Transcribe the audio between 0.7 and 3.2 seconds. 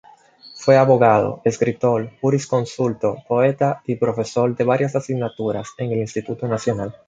abogado, escritor, jurisconsulto,